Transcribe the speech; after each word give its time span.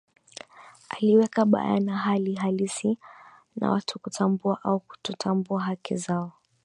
aliweka 0.89 1.45
bayana 1.45 1.97
hali 1.97 2.33
halisi 2.35 2.97
ya 3.61 3.69
watu 3.71 3.99
kutambua 3.99 4.63
au 4.63 4.79
kutotambua 4.79 5.61
haki 5.63 5.95
zao 5.95 6.33